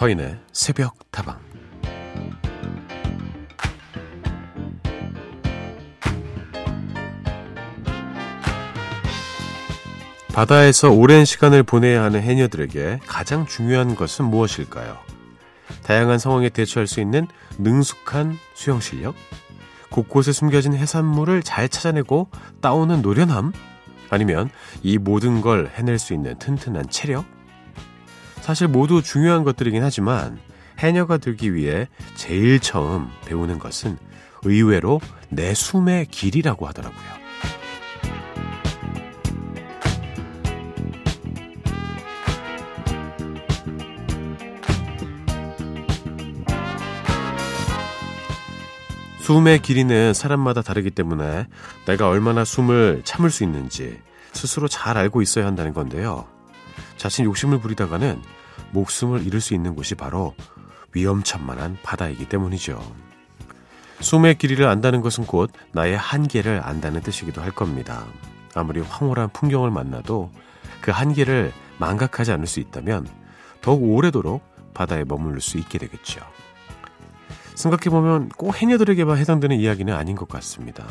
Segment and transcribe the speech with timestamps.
[0.00, 1.38] 서인의 새벽 타방
[10.32, 14.96] 바다에서 오랜 시간을 보내야 하는 해녀들에게 가장 중요한 것은 무엇일까요?
[15.82, 17.26] 다양한 상황에 대처할 수 있는
[17.58, 19.14] 능숙한 수영 실력?
[19.90, 22.30] 곳곳에 숨겨진 해산물을 잘 찾아내고
[22.62, 23.52] 따오는 노련함?
[24.08, 24.48] 아니면
[24.82, 27.26] 이 모든 걸 해낼 수 있는 튼튼한 체력?
[28.40, 30.38] 사실 모두 중요한 것들이긴 하지만
[30.78, 33.98] 해녀가 되기 위해 제일 처음 배우는 것은
[34.42, 37.20] 의외로 내 숨의 길이라고 하더라고요.
[49.20, 51.46] 숨의 길이는 사람마다 다르기 때문에
[51.86, 54.00] 내가 얼마나 숨을 참을 수 있는지
[54.32, 56.39] 스스로 잘 알고 있어야 한다는 건데요.
[57.00, 58.20] 자신 욕심을 부리다가는
[58.72, 60.34] 목숨을 잃을 수 있는 곳이 바로
[60.92, 62.78] 위험천만한 바다이기 때문이죠.
[64.00, 68.04] 숨의 길이를 안다는 것은 곧 나의 한계를 안다는 뜻이기도 할 겁니다.
[68.54, 70.30] 아무리 황홀한 풍경을 만나도
[70.82, 73.08] 그 한계를 망각하지 않을 수 있다면
[73.62, 74.42] 더욱 오래도록
[74.74, 76.20] 바다에 머무를 수 있게 되겠죠.
[77.54, 80.84] 생각해보면 꼭 해녀들에게만 해당되는 이야기는 아닌 것 같습니다.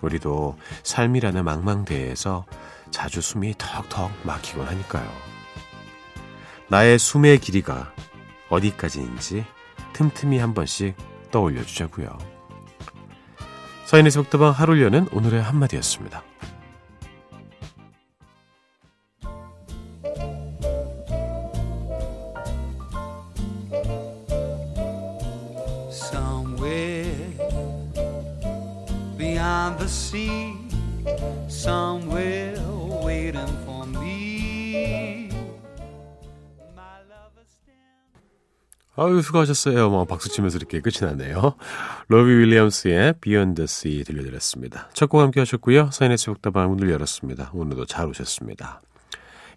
[0.00, 2.46] 우리도 삶이라는 망망대해에서
[2.90, 5.29] 자주 숨이 턱턱 막히곤 하니까요.
[6.70, 7.92] 나의 숨의 길이가
[8.48, 9.44] 어디까지인지
[9.92, 10.94] 틈틈이 한 번씩
[11.32, 12.16] 떠올려 주자고요.
[13.86, 16.22] 서인의 속다방 하루 여는 오늘의 한마디였습니다.
[29.18, 30.59] beyond the sea,
[39.02, 39.88] 아유, 수고하셨어요.
[39.88, 41.54] 뭐, 박수 치면서 이렇게 끝이 나네요.
[42.08, 44.90] 로비 윌리엄스의 Beyond the Sea 들려드렸습니다.
[44.92, 45.90] 첫 곡 함께 하셨고요.
[45.90, 47.50] 사인의 수국다방 문을 열었습니다.
[47.54, 48.82] 오늘도 잘 오셨습니다.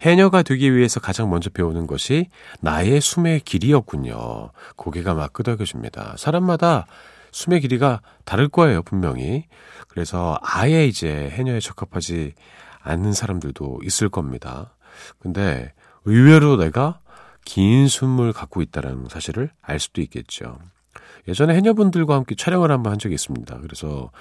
[0.02, 2.30] 해녀가 되기 위해서 가장 먼저 배우는 것이
[2.62, 4.52] 나의 숨의 길이었군요.
[4.78, 6.16] 고개가 막 끄덕여집니다.
[6.18, 6.86] 사람마다
[7.34, 9.48] 숨의 길이가 다를 거예요, 분명히.
[9.90, 12.32] 그래서 아예 이제 해녀에 적합하지
[12.80, 14.74] 않는 사람들도 있을 겁니다.
[15.20, 15.74] 근데
[16.06, 17.00] 의외로 내가
[17.46, 20.60] 긴 숨을 갖고 있다는 사실을 알 수도 있겠죠.
[21.28, 23.60] 예전에 해녀분들과 함께 촬영을 한번 한 적이 있습니다.
[23.60, 24.12] 그래서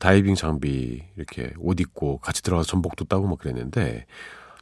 [0.00, 4.06] 다이빙 장비 이렇게 옷 입고 같이 들어가서 전복도 따고 막 그랬는데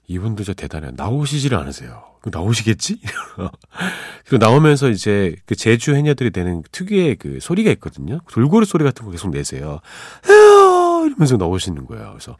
[0.08, 0.92] 이분도 저 대단해요.
[0.96, 2.04] 나오시지를 않으세요.
[2.24, 3.00] 나오시겠지?
[4.26, 8.20] 그리고 나오면서 이제 그 제주 해녀들이 되는 특유의 그 소리가 있거든요.
[8.30, 9.80] 돌고래 소리 같은 거 계속 내세요.
[11.06, 12.10] 이러면서 나오시는 거예요.
[12.12, 12.36] 그래서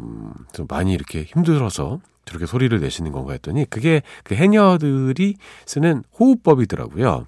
[0.00, 7.26] 음, 좀 많이 이렇게 힘들어서 저렇게 소리를 내시는 건가 했더니 그게 그 해녀들이 쓰는 호흡법이더라고요.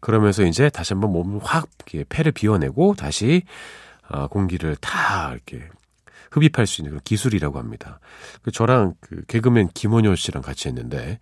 [0.00, 3.42] 그러면서 이제 다시 한번 몸을 확 이렇게 폐를 비워내고 다시
[4.08, 5.68] 아, 공기를 다 이렇게
[6.30, 7.98] 흡입할 수 있는 그런 기술이라고 합니다.
[8.42, 11.18] 그 저랑 그 개그맨 김원효 씨랑 같이 했는데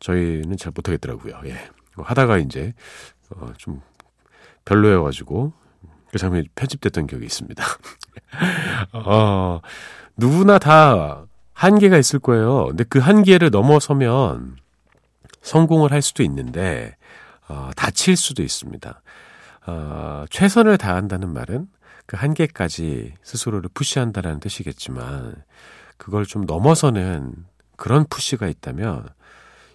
[0.00, 1.40] 저희는 잘 못하겠더라고요.
[1.46, 1.70] 예.
[1.96, 2.74] 뭐 하다가 이제
[3.30, 3.80] 어, 좀
[4.64, 5.52] 별로여가지고
[6.10, 7.64] 그 장면이 편집됐던 기억이 있습니다.
[8.92, 9.60] 어,
[10.16, 12.66] 누구나 다 한계가 있을 거예요.
[12.66, 14.56] 근데 그 한계를 넘어서면
[15.40, 16.96] 성공을 할 수도 있는데
[17.48, 19.00] 어, 다칠 수도 있습니다.
[19.66, 21.68] 어, 최선을 다한다는 말은
[22.06, 25.36] 그 한계까지 스스로를 푸시한다라는 뜻이겠지만
[25.96, 27.34] 그걸 좀 넘어서는
[27.76, 29.08] 그런 푸시가 있다면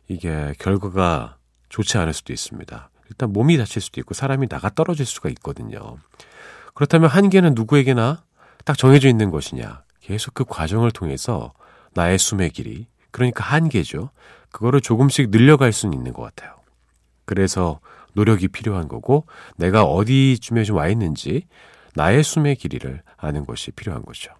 [0.07, 1.37] 이게 결과가
[1.69, 2.89] 좋지 않을 수도 있습니다.
[3.09, 5.97] 일단 몸이 다칠 수도 있고 사람이 나가 떨어질 수가 있거든요.
[6.73, 8.23] 그렇다면 한계는 누구에게나
[8.65, 9.83] 딱 정해져 있는 것이냐.
[10.01, 11.53] 계속 그 과정을 통해서
[11.93, 14.11] 나의 숨의 길이, 그러니까 한계죠.
[14.51, 16.55] 그거를 조금씩 늘려갈 수는 있는 것 같아요.
[17.25, 17.79] 그래서
[18.13, 19.25] 노력이 필요한 거고,
[19.57, 21.47] 내가 어디쯤에 좀 와 있는지,
[21.95, 24.31] 나의 숨의 길이를 아는 것이 필요한 거죠.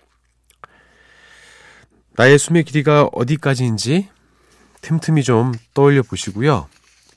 [2.18, 4.10] 나의 숨의 길이가 어디까지인지
[4.82, 6.68] 틈틈이 좀 떠올려 보시고요.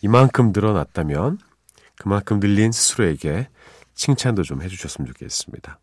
[0.00, 1.38] 이만큼 늘어났다면
[1.96, 3.48] 그만큼 늘린 스스로에게
[3.94, 5.78] 칭찬도 좀 해주셨으면 좋겠습니다.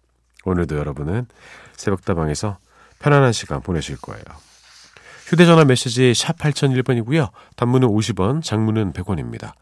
[0.45, 1.27] 오늘도 여러분은
[1.75, 2.57] 새벽다방에서
[2.99, 4.23] 편안한 시간 보내실 거예요.
[5.25, 7.31] 휴대전화 메시지 샵 8001번이고요.
[7.55, 9.53] 단문은 50원, 장문은 100원입니다.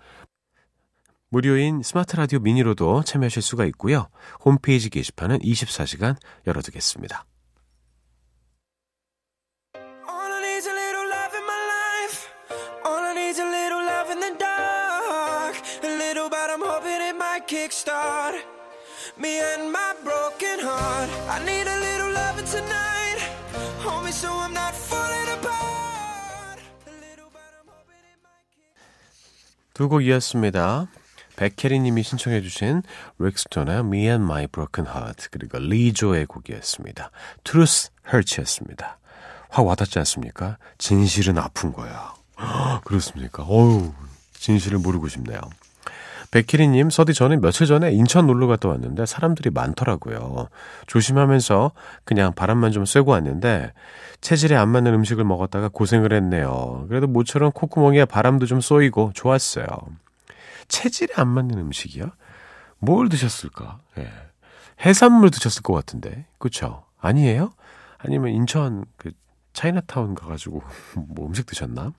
[1.30, 4.08] 무료인 스마트 라디오 미니로도 참여하실 수가 있고요.
[4.46, 6.16] 홈페이지 게시판은 24시간
[6.48, 7.26] 열어두겠습니다.
[29.78, 30.88] 두곡 이었습니다.
[31.36, 32.82] 백혜리 님이 신청해 주신
[33.20, 37.12] 릭스톤의 Me and My Broken Heart 그리고 리조의 곡이었습니다.
[37.44, 38.98] Truth Hurts였습니다.
[39.50, 40.58] 확 와닿지 않습니까?
[40.80, 42.16] 진실은 아픈 거야.
[42.86, 43.44] 그렇습니까?
[43.44, 43.94] 어우,
[44.34, 45.42] 진실을 모르고 싶네요.
[46.32, 50.50] 백혜리님, 서디 저는 며칠 전에 인천 놀러 갔다 왔는데 사람들이 많더라고요.
[50.88, 51.72] 조심하면서
[52.04, 53.74] 그냥 바람만 좀 쐬고 왔는데
[54.22, 56.86] 체질에 안 맞는 음식을 먹었다가 고생을 했네요.
[56.90, 59.66] 그래도 모처럼 콧구멍에 바람도 좀 쏘이고 좋았어요.
[60.68, 62.12] 체질에 안 맞는 음식이요?
[62.80, 63.80] 뭘 드셨을까?
[64.00, 64.10] 예.
[64.86, 66.26] 해산물 드셨을 것 같은데.
[66.38, 66.84] 그쵸?
[67.00, 67.52] 아니에요?
[67.98, 69.12] 아니면 인천 그
[69.54, 70.62] 차이나타운 가가지고
[71.08, 71.94] 뭐 음식 드셨나?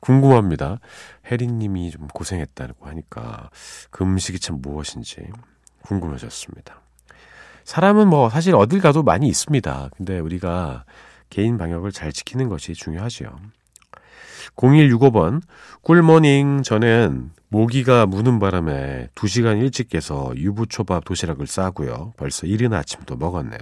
[0.00, 0.78] 궁금합니다.
[1.30, 3.50] 혜리님이 좀 고생했다고 하니까
[3.90, 5.26] 그 음식이 참 무엇인지
[5.82, 6.80] 궁금해졌습니다.
[7.64, 9.90] 사람은 뭐 사실 어딜 가도 많이 있습니다.
[9.96, 10.84] 근데 우리가
[11.30, 13.34] 개인 방역을 잘 지키는 것이 중요하지요.
[14.56, 15.40] 0165번
[15.82, 22.12] 꿀모닝 저는 모기가 무는 바람에 2시간 일찍 깨서 유부초밥 도시락을 싸고요.
[22.16, 23.60] 벌써 이른 아침도 먹었네요.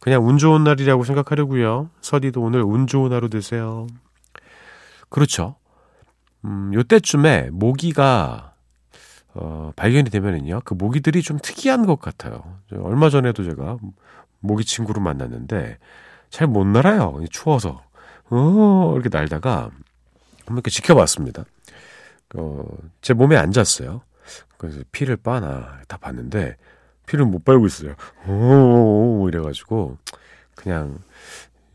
[0.00, 1.90] 그냥 운 좋은 날이라고 생각하려고요.
[2.00, 3.86] 서디도 오늘 운 좋은 하루 되세요.
[5.08, 5.56] 그렇죠.
[6.44, 8.54] 음, 요때쯤에 모기가
[9.34, 10.62] 어, 발견이 되면은요.
[10.64, 12.58] 그 모기들이 좀 특이한 것 같아요.
[12.78, 13.78] 얼마 전에도 제가
[14.40, 15.78] 모기 친구를 만났는데
[16.30, 17.20] 잘 못 날아요.
[17.30, 17.82] 추워서.
[18.30, 19.64] 어, 이렇게 날다가
[20.40, 21.44] 한번 이렇게 지켜봤습니다.
[22.36, 22.64] 어,
[23.02, 24.02] 제 몸에 앉았어요.
[24.58, 26.56] 그래서 피를 빠나 다 봤는데
[27.06, 27.94] 피를 못 빨고 있어요.
[28.26, 29.98] 오, 이래가지고
[30.54, 30.98] 그냥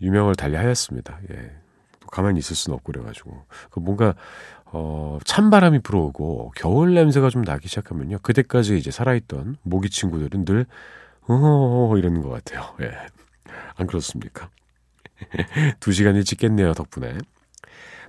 [0.02, 1.20] 유명을 달리하였습니다.
[1.32, 1.61] 예.
[2.12, 4.14] 가만히 있을 수는 없고 그래가지고 그 뭔가
[4.66, 8.20] 어, 찬바람이 불어오고 겨울 냄새가 좀 나기 시작하면요.
[8.20, 10.66] 그때까지 이제 살아있던 모기 친구들은 늘
[11.28, 12.76] 어, 이러는 것 같아요.
[12.82, 12.92] 예.
[13.76, 14.50] 안 그렇습니까?
[15.80, 17.18] 두 시간 일찍 깼네요, 덕분에.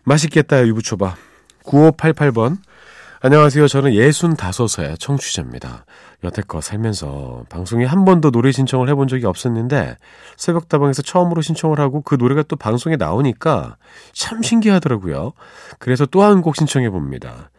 [0.04, 1.16] 맛있겠다, 유부초밥.
[1.64, 2.58] 9588번.
[3.24, 3.68] 안녕하세요.
[3.68, 5.86] 저는 65세 청취자입니다.
[6.24, 9.96] 여태껏 살면서 방송에 한 번도 노래 신청을 해본 적이 없었는데
[10.36, 13.76] 새벽다방에서 처음으로 신청을 하고 그 노래가 또 방송에 나오니까
[14.12, 15.34] 참 신기하더라고요.
[15.78, 17.52] 그래서 또 한 곡 신청해 봅니다.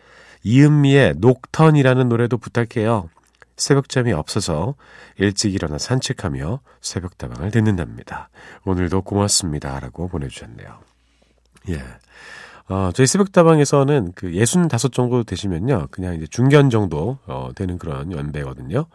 [0.43, 3.09] 이은미의 녹턴이라는 노래도 부탁해요.
[3.55, 4.75] 새벽잠이 없어서
[5.17, 8.27] 일찍 일어나 산책하며 새벽다방을 듣는답니다.
[8.65, 9.79] 오늘도 고맙습니다.
[9.79, 10.79] 라고 보내주셨네요.
[11.69, 11.81] 예.
[12.69, 15.87] 어, 저희 새벽다방에서는 그 예순 다섯 정도 되시면요.
[15.91, 18.85] 그냥 이제 중견 정도, 어, 되는 그런 연배거든요.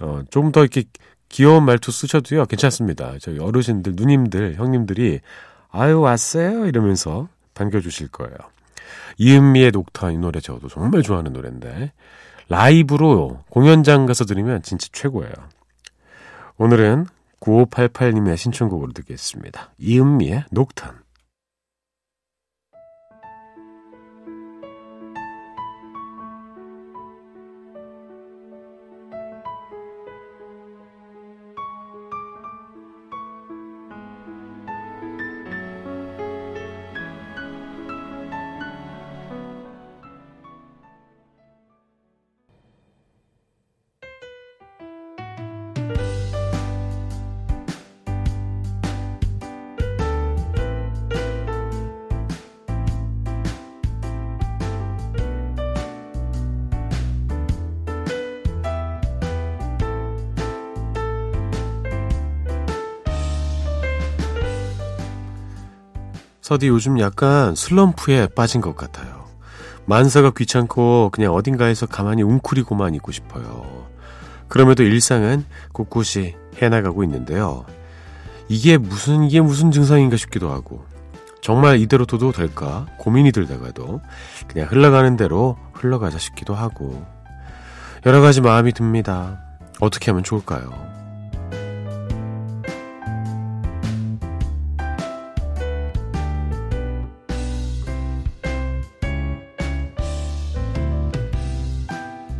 [0.00, 0.84] 어, 좀 더 이렇게
[1.30, 2.44] 귀여운 말투 쓰셔도요.
[2.46, 3.14] 괜찮습니다.
[3.20, 5.20] 저희 어르신들, 누님들, 형님들이
[5.70, 6.66] 아유, 왔어요?
[6.66, 8.36] 이러면서 반겨주실 거예요.
[9.18, 11.92] 이은미의 녹타 이 노래 저도 정말 좋아하는 노래인데,
[12.48, 15.32] 라이브로 공연장 가서 들으면 진짜 최고예요.
[16.58, 17.06] 오늘은
[17.40, 19.72] 9588님의 신청곡으로 듣겠습니다.
[19.78, 21.03] 이은미의 녹탄.
[66.44, 69.24] 서디 요즘 약간 슬럼프에 빠진 것 같아요.
[69.86, 73.86] 만사가 귀찮고 그냥 어딘가에서 가만히 웅크리고만 있고 싶어요.
[74.48, 77.64] 그럼에도 일상은 꿋꿋이 해나가고 있는데요.
[78.50, 80.84] 이게 무슨, 이게 무슨 증상인가 싶기도 하고,
[81.40, 84.02] 정말 이대로 둬도 될까 고민이 들다가도
[84.46, 87.06] 그냥 흘러가는 대로 흘러가자 싶기도 하고,
[88.04, 89.40] 여러 가지 마음이 듭니다.
[89.80, 90.93] 어떻게 하면 좋을까요?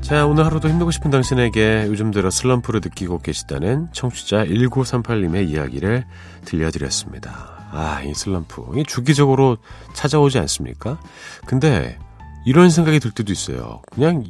[0.05, 6.05] 자, 오늘 하루도 힘들고 싶은 당신에게 요즘 들어 슬럼프를 느끼고 계시다는 청취자 1938님의 이야기를
[6.45, 7.71] 들려드렸습니다.
[7.73, 8.63] 아, 이 슬럼프.
[8.77, 9.57] 이 주기적으로
[9.95, 11.01] 찾아오지 않습니까?
[11.47, 11.99] 근데
[12.45, 13.81] 이런 생각이 들 때도 있어요.
[13.93, 14.25] 그냥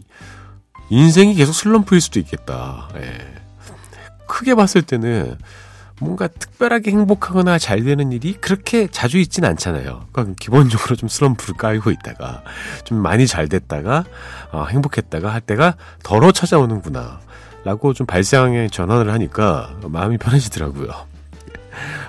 [0.90, 2.88] 인생이 계속 슬럼프일 수도 있겠다.
[2.94, 3.18] 예.
[4.28, 5.36] 크게 봤을 때는
[6.04, 10.06] 뭔가 특별하게 행복하거나 잘 되는 일이 그렇게 자주 있진 않잖아요.
[10.12, 12.44] 그러니까 기본적으로 좀 슬럼프를 깔고 있다가
[12.84, 14.04] 좀 많이 잘 됐다가
[14.52, 17.20] 어, 행복했다가 할 때가 덜어 찾아오는구나.
[17.64, 20.90] 라고 좀 발상의 전환을 하니까 마음이 편해지더라고요.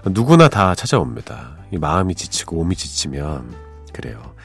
[0.07, 1.55] 누구나 다 찾아옵니다.
[1.71, 3.55] 마음이 지치고 몸이 지치면
[3.93, 4.35] 그래요.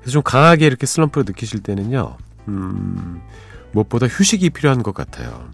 [0.00, 2.16] 그래서 좀 강하게 이렇게 슬럼프를 느끼실 때는요,
[2.48, 3.20] 음,
[3.72, 5.50] 무엇보다 휴식이 필요한 것 같아요.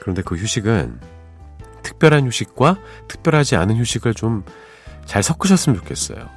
[0.00, 0.98] 그런데 그 휴식은
[1.84, 4.42] 특별한 휴식과 특별하지 않은 휴식을 좀
[5.06, 6.28] 잘 섞으셨으면 좋겠어요.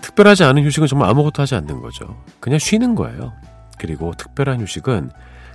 [0.00, 2.22] 특별하지 않은 휴식은 정말 아무것도 하지 않는 거죠.
[2.40, 3.32] 그냥 쉬는 거예요.
[3.78, 5.10] 그리고 특별한 휴식은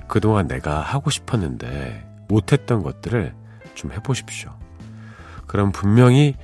[0.07, 3.33] 그동안 내가 하고 싶었는데 못했던 것들을
[3.73, 4.51] 좀 해보십시오.
[5.47, 6.35] 그럼 분명히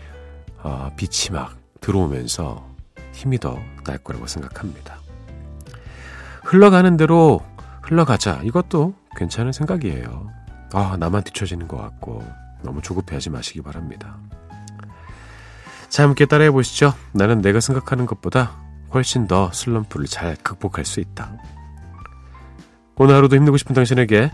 [0.61, 2.65] 어, 빛이 막 들어오면서
[3.11, 4.95] 힘이 더 날 거라고 생각합니다.
[6.43, 7.41] 흘러가는 대로
[7.81, 8.39] 흘러가자.
[8.43, 10.31] 이것도 괜찮은 생각이에요.
[10.73, 12.23] 아, 나만 뒤처지는 것 같고
[12.63, 14.17] 너무 조급해하지 마시기 바랍니다.
[15.89, 16.93] 자, 함께 따라해 보시죠.
[17.11, 18.57] 나는 내가 생각하는 것보다
[18.93, 21.33] 훨씬 더 슬럼프를 잘 극복할 수 있다.
[22.95, 24.31] 오늘 하루도 힘내고 싶은 당신에게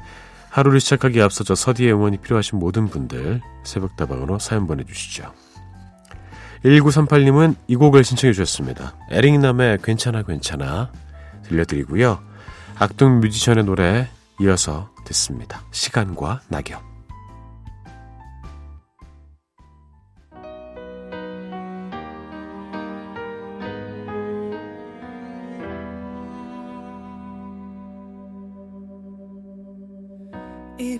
[0.50, 5.32] 하루를 시작하기에 앞서서 서디의 응원이 필요하신 모든 분들 새벽다방으로 사연 보내주시죠.
[6.66, 8.96] 1938님은 이 곡을 신청해 주셨습니다.
[9.12, 10.92] 에릭남의 괜찮아 괜찮아
[11.44, 12.20] 들려드리고요.
[12.78, 14.10] 악동 뮤지션의 노래
[14.42, 15.62] 이어서 듣습니다.
[15.72, 16.89] 시간과 낙엽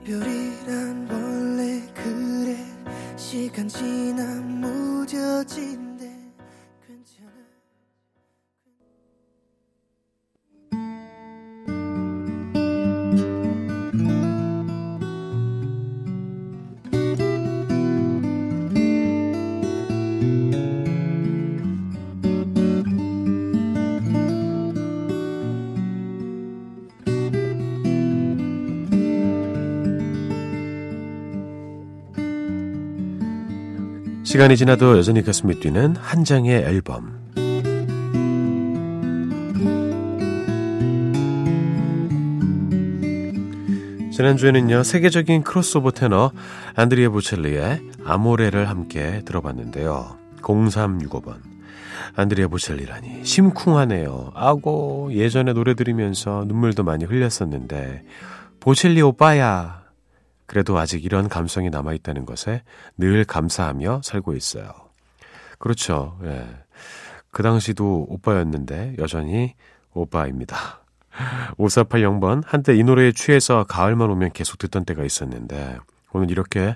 [0.04, 2.58] 이별이란 원래 그래.
[3.18, 5.89] 시간 지나 무뎌진
[34.30, 37.18] 시간이 지나도 여전히 가슴이 뛰는 한 장의 앨범.
[44.12, 46.32] 지난주에는요, 세계적인 크로스오버 테너
[46.76, 50.16] 안드리에 보첼리의 아모레를 함께 들어봤는데요.
[50.44, 51.38] 0365번.
[52.16, 54.34] 안드리에 보첼리라니 심쿵하네요.
[54.36, 58.04] 아고 예전에 노래 들으면서 눈물도 많이 흘렸었는데
[58.60, 59.79] 보첼리 오빠야
[60.50, 62.64] 그래도 아직 이런 감성이 남아있다는 것에
[62.98, 64.72] 늘 감사하며 살고 있어요.
[65.60, 66.18] 그렇죠.
[66.24, 66.44] 예.
[67.30, 69.54] 그 당시도 오빠였는데 여전히
[69.94, 70.80] 오빠입니다.
[71.60, 75.78] 5480번, 한때 이 노래에 취해서 가을만 오면 계속 듣던 때가 있었는데,
[76.14, 76.76] 오늘 이렇게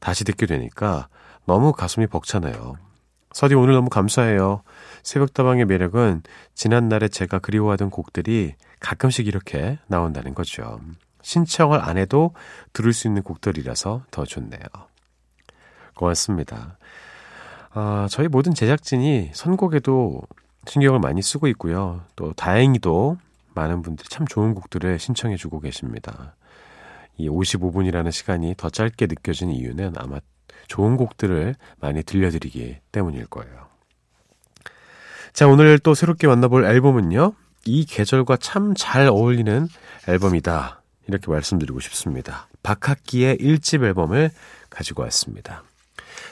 [0.00, 1.08] 다시 듣게 되니까
[1.46, 2.74] 너무 가슴이 벅차네요.
[3.32, 4.62] 서디 오늘 너무 감사해요.
[5.02, 10.78] 새벽다방의 매력은 지난날에 제가 그리워하던 곡들이 가끔씩 이렇게 나온다는 거죠.
[11.24, 12.34] 신청을 안 해도
[12.72, 14.60] 들을 수 있는 곡들이라서 더 좋네요.
[15.94, 16.76] 고맙습니다.
[17.72, 20.22] 아, 저희 모든 제작진이 선곡에도
[20.66, 22.02] 신경을 많이 쓰고 있고요.
[22.14, 23.16] 또 다행히도
[23.54, 26.36] 많은 분들이 참 좋은 곡들을 신청해 주고 계십니다.
[27.16, 30.18] 이 55분이라는 시간이 더 짧게 느껴진 이유는 아마
[30.66, 33.66] 좋은 곡들을 많이 들려드리기 때문일 거예요.
[35.32, 37.32] 자, 오늘 또 새롭게 만나볼 앨범은요.
[37.66, 39.68] 이 계절과 참 잘 어울리는
[40.06, 40.83] 앨범이다.
[41.06, 42.48] 이렇게 말씀드리고 싶습니다.
[42.62, 44.30] 박학기의 1집 앨범을
[44.70, 45.62] 가지고 왔습니다.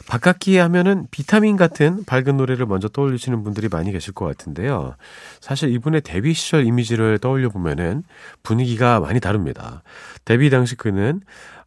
[0.07, 4.97] 박학기 하면은 비타민 같은 밝은 노래를 먼저 떠올리시는 분들이 많이 계실 것 같은데요.
[5.41, 8.03] 사실 이분의 데뷔 시절 이미지를 떠올려 보면은
[8.43, 9.83] 분위기가 많이 다릅니다.
[10.25, 11.21] 데뷔 당시 그는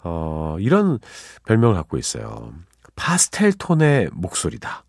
[0.04, 1.00] 어 이런
[1.46, 2.54] 별명을 갖고 있어요.
[2.96, 4.84] 파스텔 톤의 목소리다.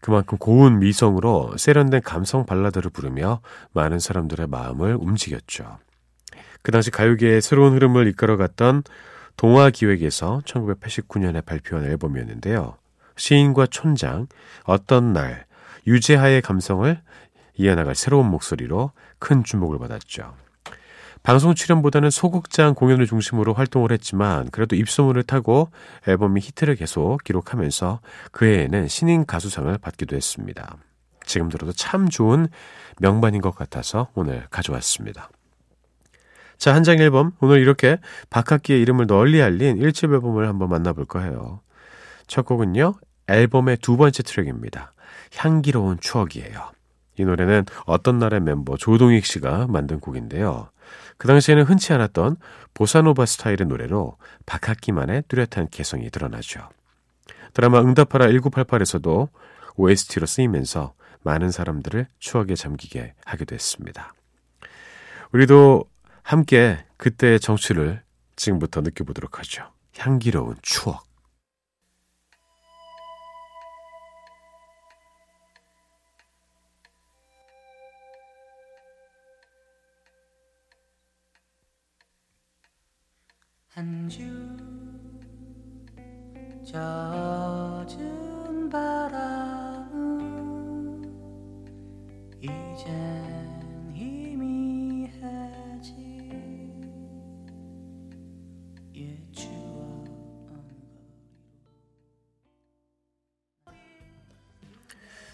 [0.00, 3.40] 그만큼 고운 미성으로 세련된 감성 발라드를 부르며
[3.72, 5.78] 많은 사람들의 마음을 움직였죠.
[6.62, 8.82] 그 당시 가요계의 새로운 흐름을 이끌어갔던
[9.36, 12.76] 동화기획에서 1989년에 발표한 앨범이었는데요.
[13.16, 14.26] 시인과 촌장,
[14.64, 15.46] 어떤 날,
[15.86, 17.00] 유재하의 감성을
[17.56, 20.34] 이어나갈 새로운 목소리로 큰 주목을 받았죠.
[21.22, 25.70] 방송 출연보다는 소극장 공연을 중심으로 활동을 했지만 그래도 입소문을 타고
[26.06, 28.00] 앨범이 히트를 계속 기록하면서
[28.30, 30.76] 그 해에는 신인 가수상을 받기도 했습니다.
[31.26, 32.48] 지금 들어도 참 좋은
[32.98, 35.28] 명반인 것 같아서 오늘 가져왔습니다.
[36.58, 37.32] 자, 한 장 앨범.
[37.40, 37.98] 오늘 이렇게
[38.30, 41.60] 박학기의 이름을 널리 알린 1집 앨범을 한번 만나볼까 해요.
[42.26, 42.94] 첫 곡은요,
[43.28, 44.92] 앨범의 두 번째 트랙입니다.
[45.36, 46.72] 향기로운 추억이에요.
[47.18, 50.70] 이 노래는 어떤 날의 멤버 조동익 씨가 만든 곡인데요.
[51.16, 52.36] 그 당시에는 흔치 않았던
[52.74, 56.68] 보사노바 스타일의 노래로 박학기만의 뚜렷한 개성이 드러나죠.
[57.54, 59.28] 드라마 응답하라 1988에서도
[59.76, 64.12] OST로 쓰이면서 많은 사람들을 추억에 잠기게 하기도 했습니다.
[65.32, 65.84] 우리도
[66.28, 68.02] 함께 그때의 정취를
[68.36, 69.72] 지금부터 느껴보도록 하죠.
[69.96, 71.06] 향기로운 추억.
[83.68, 84.28] 한 줄
[86.62, 90.20] 젖은 바람은
[92.42, 93.17] 이제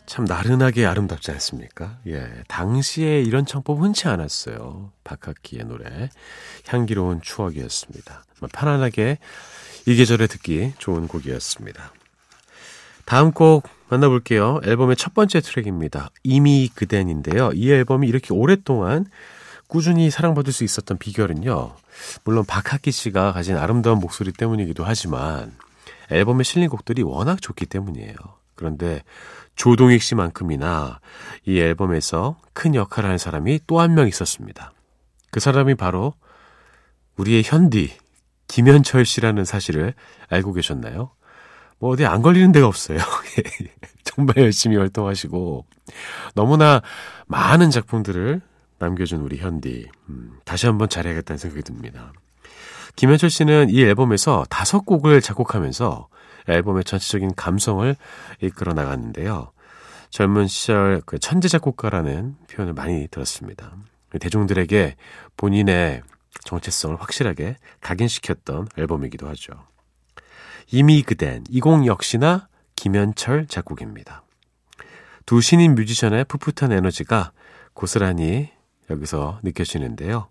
[0.06, 1.98] 참 나른하게 아름답지 않습니까?
[2.06, 4.92] 예, 당시에 이런 창법 흔치 않았어요.
[5.02, 6.08] 박학기의 노래
[6.68, 8.24] 향기로운 추억이었습니다.
[8.52, 9.18] 편안하게
[9.86, 11.92] 이 계절에 듣기 좋은 곡이었습니다.
[13.06, 14.60] 다음 곡 만나볼게요.
[14.64, 16.10] 앨범의 첫 번째 트랙입니다.
[16.22, 17.50] 이미 그댄인데요.
[17.52, 19.06] 이 앨범이 이렇게 오랫동안
[19.68, 21.74] 꾸준히 사랑받을 수 있었던 비결은요.
[22.24, 25.56] 물론 박학기 씨가 가진 아름다운 목소리 때문이기도 하지만
[26.10, 28.14] 앨범에 실린 곡들이 워낙 좋기 때문이에요.
[28.54, 29.02] 그런데
[29.56, 31.00] 조동익 씨만큼이나
[31.44, 34.72] 이 앨범에서 큰 역할을 하는 사람이 또 한 명 있었습니다.
[35.30, 36.14] 그 사람이 바로
[37.16, 37.96] 우리의 현디
[38.48, 39.94] 김현철 씨라는 사실을
[40.28, 41.10] 알고 계셨나요?
[41.78, 42.98] 뭐 어디 안 걸리는 데가 없어요.
[44.04, 45.64] 정말 열심히 활동하시고
[46.34, 46.82] 너무나
[47.26, 48.40] 많은 작품들을
[48.84, 52.12] 남겨준 우리 현디 음, 다시 한번 잘해야겠다는 생각이 듭니다.
[52.96, 56.08] 김현철 씨는 이 앨범에서 다섯 곡을 작곡하면서
[56.48, 57.96] 앨범의 전체적인 감성을
[58.40, 59.50] 이끌어 나갔는데요.
[60.10, 63.76] 젊은 시절 그 천재 작곡가라는 표현을 많이 들었습니다.
[64.20, 64.94] 대중들에게
[65.36, 66.02] 본인의
[66.44, 69.52] 정체성을 확실하게 각인시켰던 앨범이기도 하죠.
[70.70, 74.22] 이미 그댄, 이 곡 역시나 김현철 작곡입니다.
[75.26, 77.32] 두 신인 뮤지션의 풋풋한 에너지가
[77.72, 78.50] 고스란히
[78.90, 80.28] 여기서 느껴지는데요.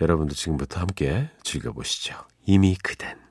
[0.00, 2.14] 여러분도 지금부터 함께 즐겨보시죠.
[2.46, 3.29] 이미 그댄.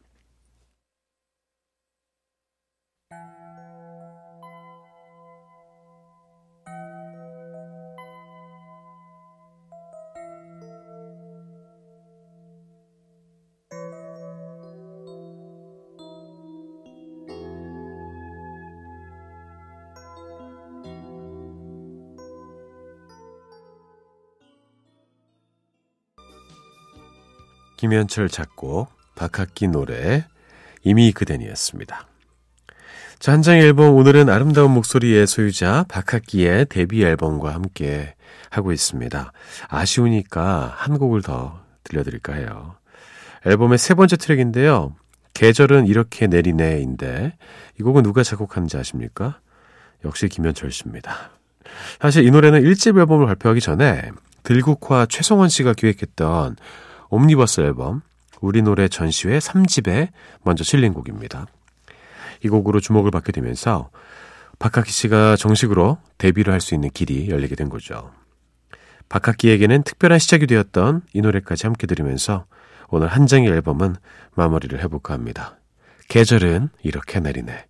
[27.79, 30.25] 김현철 작곡, 박학기 노래,
[30.83, 32.07] 이미 그댄이었습니다.
[33.19, 38.15] 자, 한 장의 앨범, 오늘은 아름다운 목소리의 소유자 박학기의 데뷔 앨범과 함께
[38.49, 39.31] 하고 있습니다.
[39.69, 42.75] 아쉬우니까 한 곡을 더 들려드릴까 해요.
[43.45, 44.93] 앨범의 세 번째 트랙인데요.
[45.33, 47.37] 계절은 이렇게 내리네인데
[47.79, 49.39] 이 곡은 누가 작곡하는지 아십니까?
[50.03, 51.31] 역시 김현철 씨입니다.
[52.01, 54.11] 사실 이 노래는 1집 앨범을 발표하기 전에
[54.43, 56.57] 들국화 최성원 씨가 기획했던
[57.10, 58.02] 옴니버스 앨범
[58.41, 60.10] 우리 노래 전시회 3집에
[60.43, 61.48] 먼저 실린 곡입니다.
[62.43, 63.89] 이 곡으로 주목을 받게 되면서
[64.60, 68.12] 박학기 씨가 정식으로 데뷔를 할 수 있는 길이 열리게 된 거죠.
[69.10, 72.45] 박학기에게는 특별한 시작이 되었던 이 노래까지 함께 들으면서
[72.89, 73.95] 오늘 한 장의 앨범은
[74.36, 75.58] 마무리를 해볼까 합니다.
[76.10, 77.68] 계절은 이렇게 내리네.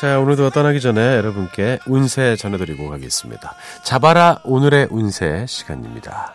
[0.00, 3.54] 자, 오늘도 떠나기 전에 여러분께 운세 전해드리고 가겠습니다.
[3.84, 6.34] 잡아라 오늘의 운세 시간입니다.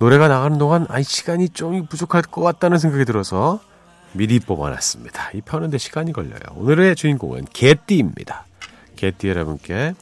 [0.00, 3.60] 노래가 나가는 동안 아이 시간이 좀 부족할 것 같다는 생각이 들어서
[4.14, 5.30] 미리 뽑아놨습니다.
[5.34, 6.40] 이 펴는데 시간이 걸려요.
[6.56, 8.46] 오늘의 주인공은 개띠입니다.
[8.96, 9.94] 개띠 여러분께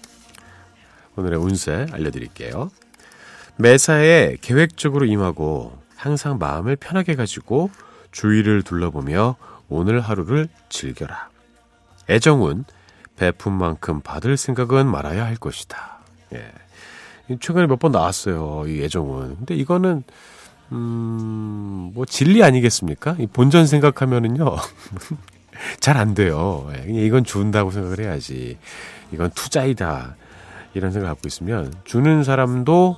[1.16, 2.70] 오늘의 운세 알려드릴게요.
[3.56, 7.70] 매사에 계획적으로 임하고 항상 마음을 편하게 가지고
[8.12, 9.36] 주위를 둘러보며
[9.68, 11.28] 오늘 하루를 즐겨라.
[12.08, 12.64] 애정은
[13.16, 15.98] 베푼 만큼 받을 생각은 말아야 할 것이다.
[16.34, 16.52] 예.
[17.40, 18.64] 최근에 몇 번 나왔어요.
[18.68, 19.36] 이 애정은.
[19.36, 20.04] 근데 이거는
[20.72, 23.16] 음, 뭐 진리 아니겠습니까?
[23.18, 24.56] 이 본전 생각하면은요.
[25.80, 26.70] 잘 안 돼요.
[26.76, 26.84] 예.
[27.06, 28.58] 이건 준다고 생각을 해야지.
[29.12, 30.14] 이건 투자이다.
[30.74, 32.96] 이런 생각을 갖고 있으면 주는 사람도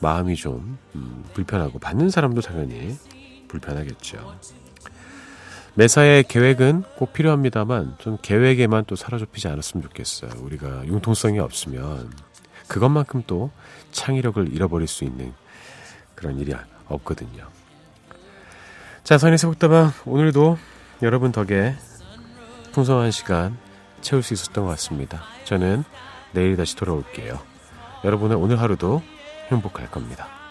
[0.00, 2.96] 마음이 좀 음, 불편하고 받는 사람도 당연히
[3.48, 4.36] 불편하겠죠.
[5.74, 10.30] 매사의 계획은 꼭 필요합니다만 좀 계획에만 또 사로잡히지 않았으면 좋겠어요.
[10.42, 12.12] 우리가 융통성이 없으면
[12.68, 13.50] 그것만큼 또
[13.90, 15.32] 창의력을 잃어버릴 수 있는
[16.14, 16.54] 그런 일이
[16.86, 17.48] 없거든요.
[19.02, 20.58] 자, 선의 새벽다방 오늘도
[21.02, 21.74] 여러분 덕에
[22.72, 23.56] 풍성한 시간
[24.00, 25.22] 채울 수 있었던 것 같습니다.
[25.44, 25.84] 저는
[26.34, 27.38] 내일 다시 돌아올게요.
[28.04, 29.02] 여러분의 오늘 하루도
[29.50, 30.43] 행복할 겁니다.